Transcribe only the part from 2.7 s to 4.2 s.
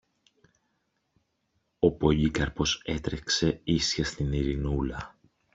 έτρεξε ίσια